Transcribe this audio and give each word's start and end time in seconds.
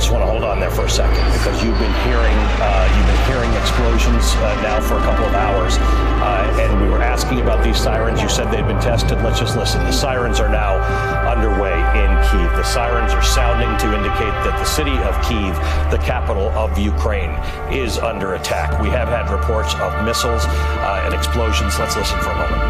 Just 0.00 0.12
want 0.12 0.24
to 0.24 0.30
hold 0.32 0.44
on 0.44 0.58
there 0.58 0.70
for 0.70 0.86
a 0.86 0.88
second 0.88 1.20
because 1.36 1.62
you've 1.62 1.76
been 1.76 1.92
hearing 2.08 2.38
uh, 2.64 2.88
you've 2.96 3.04
been 3.04 3.24
hearing 3.28 3.52
explosions 3.60 4.32
uh, 4.40 4.56
now 4.64 4.80
for 4.80 4.96
a 4.96 5.04
couple 5.04 5.26
of 5.28 5.34
hours, 5.34 5.76
uh, 6.24 6.56
and 6.56 6.80
we 6.80 6.88
were 6.88 7.02
asking 7.02 7.40
about 7.42 7.62
these 7.62 7.76
sirens. 7.76 8.22
You 8.22 8.30
said 8.30 8.50
they'd 8.50 8.66
been 8.66 8.80
tested. 8.80 9.20
Let's 9.20 9.38
just 9.38 9.58
listen. 9.58 9.84
The 9.84 9.92
sirens 9.92 10.40
are 10.40 10.48
now 10.48 10.80
underway 11.28 11.76
in 12.00 12.08
Kiev. 12.32 12.48
The 12.56 12.64
sirens 12.64 13.12
are 13.12 13.22
sounding 13.22 13.68
to 13.76 13.94
indicate 13.94 14.32
that 14.48 14.56
the 14.56 14.64
city 14.64 14.96
of 15.04 15.12
Kiev, 15.20 15.52
the 15.92 16.00
capital 16.00 16.48
of 16.56 16.78
Ukraine, 16.78 17.36
is 17.70 17.98
under 17.98 18.36
attack. 18.40 18.80
We 18.80 18.88
have 18.88 19.08
had 19.08 19.28
reports 19.28 19.74
of 19.84 19.92
missiles 20.06 20.46
uh, 20.48 21.02
and 21.04 21.12
explosions. 21.12 21.78
Let's 21.78 21.94
listen 21.94 22.18
for 22.20 22.30
a 22.30 22.40
moment. 22.40 22.62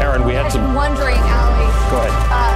Aaron, 0.00 0.24
we 0.24 0.32
had 0.32 0.46
I've 0.46 0.52
some. 0.52 0.74
wondering, 0.74 1.20
Ali. 1.20 1.68
Go 1.92 2.00
ahead. 2.00 2.32
Uh. 2.32 2.55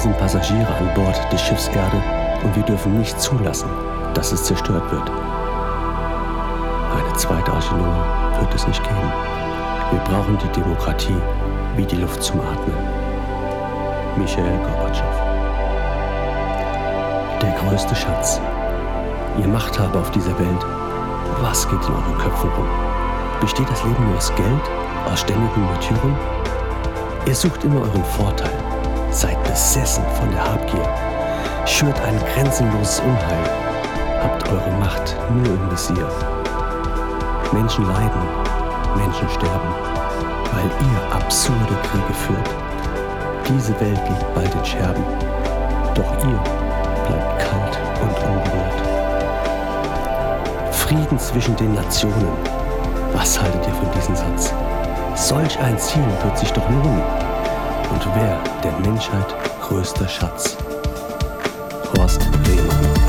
sind 0.00 0.16
Passagiere 0.16 0.74
an 0.74 0.94
Bord 0.94 1.20
des 1.30 1.42
Schiffs 1.42 1.68
Erde 1.68 2.02
und 2.42 2.56
wir 2.56 2.62
dürfen 2.62 2.98
nicht 2.98 3.20
zulassen, 3.20 3.68
dass 4.14 4.32
es 4.32 4.44
zerstört 4.44 4.90
wird. 4.90 5.10
Eine 5.10 7.12
zweite 7.16 7.52
Archäologie 7.52 8.40
wird 8.40 8.54
es 8.54 8.66
nicht 8.66 8.82
geben. 8.82 9.12
Wir 9.90 10.00
brauchen 10.00 10.38
die 10.38 10.60
Demokratie 10.60 11.20
wie 11.76 11.84
die 11.84 11.96
Luft 11.96 12.22
zum 12.22 12.40
Atmen. 12.40 12.74
Michael 14.16 14.56
Gorbatschow. 14.58 15.04
Der 17.42 17.52
größte 17.52 17.94
Schatz. 17.94 18.40
Ihr 19.38 19.48
Machthaber 19.48 20.00
auf 20.00 20.10
dieser 20.12 20.38
Welt, 20.38 20.66
was 21.42 21.68
geht 21.68 21.86
in 21.86 21.94
euren 21.94 22.18
Köpfen 22.18 22.48
rum? 22.50 22.68
Besteht 23.40 23.68
das 23.68 23.84
Leben 23.84 24.06
nur 24.06 24.16
aus 24.16 24.34
Geld, 24.34 24.62
aus 25.12 25.20
ständigen 25.20 25.66
Märtyrern? 25.66 26.16
Ihr 27.26 27.34
sucht 27.34 27.64
immer 27.64 27.82
euren 27.82 28.04
Vorteil, 28.04 28.50
besessen 29.60 30.04
von 30.18 30.30
der 30.30 30.42
Habgier, 30.42 30.88
schürt 31.66 32.00
ein 32.00 32.18
grenzenloses 32.32 33.00
Unheil, 33.00 33.50
habt 34.22 34.48
eure 34.48 34.70
Macht 34.80 35.14
nur 35.34 35.44
im 35.44 35.70
Visier. 35.70 36.08
Menschen 37.52 37.86
leiden, 37.86 38.22
Menschen 38.96 39.28
sterben, 39.28 39.68
weil 40.54 40.64
ihr 40.64 41.14
absurde 41.14 41.76
Kriege 41.82 42.14
führt. 42.14 42.48
Diese 43.50 43.78
Welt 43.80 44.00
liegt 44.08 44.34
bald 44.34 44.54
in 44.54 44.64
Scherben, 44.64 45.04
doch 45.94 46.10
ihr 46.24 46.40
bleibt 47.06 47.38
kalt 47.40 47.78
und 48.00 48.16
unberührt. 48.30 48.80
Frieden 50.72 51.18
zwischen 51.18 51.54
den 51.56 51.74
Nationen. 51.74 52.32
Was 53.12 53.38
haltet 53.38 53.66
ihr 53.66 53.74
von 53.74 53.90
diesem 53.94 54.16
Satz? 54.16 54.54
Solch 55.16 55.58
ein 55.60 55.78
Ziel 55.78 56.06
wird 56.24 56.38
sich 56.38 56.50
doch 56.50 56.66
lohnen. 56.70 57.29
Und 57.90 58.06
wer 58.14 58.42
der 58.62 58.72
Menschheit 58.80 59.34
größter 59.60 60.08
Schatz? 60.08 60.56
Horst 61.96 62.22
Rehmann. 62.46 62.99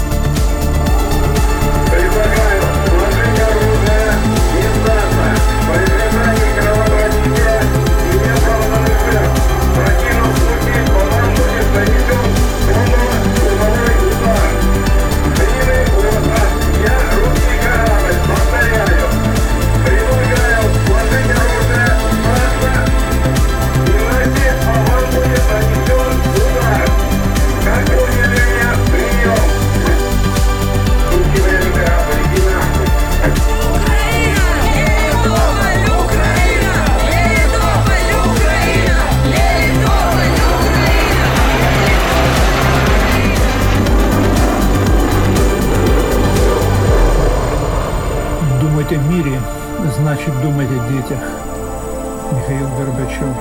Михаил 52.51 52.67
Горбачев. 52.77 53.35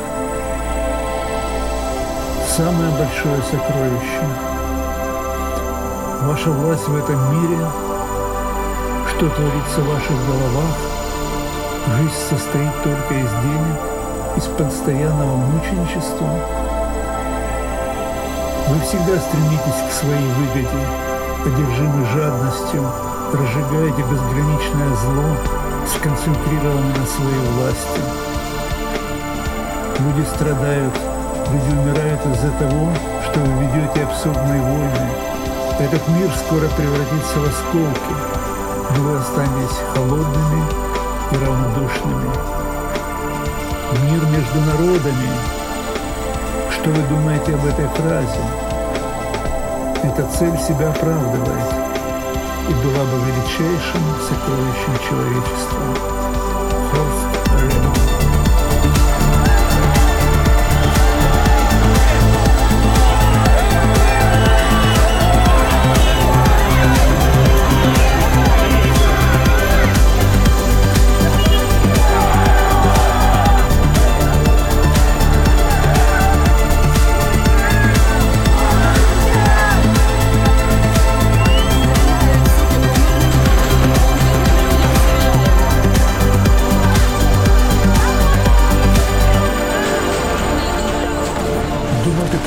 Самое 2.49 2.91
большое 2.93 3.43
сокровище. 3.43 4.23
Ваша 6.23 6.51
власть 6.51 6.87
в 6.87 6.97
этом 6.97 7.19
мире, 7.35 7.59
что 9.09 9.29
творится 9.31 9.81
в 9.81 9.89
ваших 9.89 10.17
головах, 10.27 10.77
жизнь 11.97 12.15
состоит 12.31 12.83
только 12.85 13.15
из 13.15 13.31
денег, 13.43 13.81
из 14.37 14.45
постоянного 14.45 15.37
мученичества. 15.37 16.29
Вы 18.69 18.81
всегда 18.83 19.19
стремитесь 19.19 19.89
к 19.89 19.93
своей 19.93 20.33
выгоде, 20.35 20.87
одержимы 21.47 22.07
жадностью, 22.15 22.85
разжигаете 23.33 24.03
безграничное 24.03 24.95
зло, 25.03 25.37
сконцентрированы 25.97 26.95
на 26.97 27.07
своей 27.07 27.49
власти. 27.57 28.30
Люди 30.01 30.27
страдают, 30.35 30.95
люди 31.53 31.79
умирают 31.79 32.21
из-за 32.33 32.51
того, 32.53 32.89
что 33.23 33.41
вы 33.41 33.65
ведете 33.65 34.05
абсурдные 34.05 34.63
войны. 34.63 35.11
Этот 35.79 36.09
мир 36.09 36.31
скоро 36.47 36.67
превратится 36.69 37.39
в 37.39 37.45
осколки, 37.45 38.15
но 38.97 39.03
вы 39.03 39.19
останетесь 39.19 39.77
холодными 39.95 40.65
и 41.33 41.45
равнодушными. 41.45 42.31
Мир 44.05 44.25
между 44.25 44.61
народами. 44.61 45.31
Что 46.73 46.91
вы 46.91 47.03
думаете 47.09 47.55
об 47.55 47.67
этой 47.67 47.87
фразе? 47.89 48.45
Эта 50.03 50.27
цель 50.39 50.57
себя 50.59 50.89
оправдывает 50.89 51.75
и 52.69 52.73
была 52.73 53.05
бы 53.05 53.19
величайшим 53.27 54.03
сокровищем 54.27 54.95
человечества. 55.07 56.30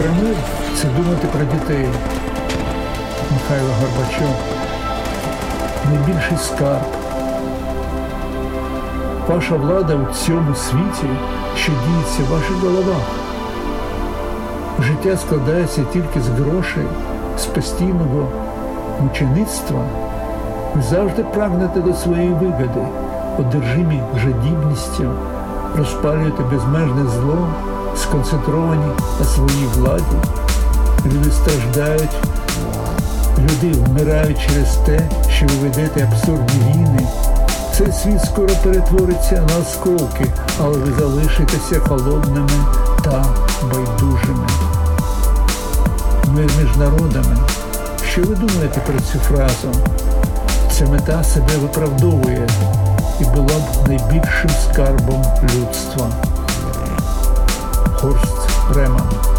Мир 0.03 0.35
це 0.75 0.88
думати 0.88 1.27
про 1.31 1.45
дітей. 1.45 1.85
Михайло 3.31 3.69
Горбачов. 3.81 4.35
Найбільший 5.89 6.38
скарб. 6.38 6.81
Ваша 9.27 9.55
влада 9.55 9.95
у 9.95 10.13
цьому 10.13 10.55
світі, 10.55 11.07
що 11.55 11.71
діється 11.71 12.23
в 12.23 12.33
ваших 12.33 12.55
головах. 12.55 13.01
Життя 14.79 15.17
складається 15.17 15.83
тільки 15.94 16.21
з 16.21 16.27
грошей, 16.29 16.85
з 17.38 17.45
постійного 17.45 18.27
мучеництва. 19.01 19.79
Ви 20.75 20.81
завжди 20.81 21.23
прагнете 21.23 21.79
до 21.79 21.94
своєї 21.94 22.29
вигоди, 22.29 22.88
одержимі 23.39 24.01
жадібністю, 24.23 25.11
розпалюєте 25.77 26.44
безмежне 26.44 27.06
зло, 27.09 27.47
сконцентровані 27.98 28.86
на 29.19 29.25
своїй 29.25 29.68
владі. 29.75 30.16
Люди 31.06 31.31
страждають, 31.31 32.16
люди 33.38 33.78
вмирають 33.80 34.40
через 34.48 34.75
те, 34.86 35.10
що 35.30 35.45
ви 35.45 35.54
ведете 35.68 36.10
абсурдні 36.12 36.74
війни. 36.74 37.07
Цей 37.78 37.92
світ 37.92 38.25
скоро 38.25 38.50
перетвориться 38.63 39.36
на 39.36 39.57
осколки, 39.57 40.25
але 40.60 40.78
ви 40.78 40.94
залишитеся 41.00 41.80
холодними 41.80 42.50
та 43.04 43.25
байдужими. 43.62 44.48
Мир 46.28 46.50
між 46.62 46.78
народами. 46.78 47.38
Що 48.12 48.22
ви 48.22 48.36
думаєте 48.36 48.81
про 48.86 49.00
цю 49.00 49.19
фразу? 49.19 49.68
Ця 50.72 50.86
мета 50.86 51.24
себе 51.24 51.57
виправдовує 51.62 52.48
і 53.19 53.24
була 53.24 53.60
б 53.60 53.88
найбільшим 53.88 54.51
скарбом 54.72 55.24
людства. 55.44 56.32
Horst 58.03 58.75
Rehmann. 58.75 59.32